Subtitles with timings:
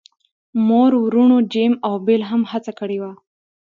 [0.67, 3.11] مور وروڼو جیم او بیل هم هڅه کړې وه